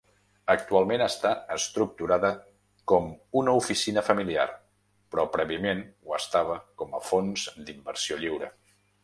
Actualment 0.51 1.01
està 1.07 1.33
estructurada 1.55 2.31
com 2.93 3.11
una 3.41 3.53
oficina 3.59 4.05
familiar, 4.09 4.47
però 5.13 5.27
prèviament 5.37 5.85
ho 6.11 6.17
estava 6.23 6.57
com 6.83 6.99
a 6.99 7.05
fons 7.11 7.47
d'inversió 7.69 8.21
lliure. 8.25 8.53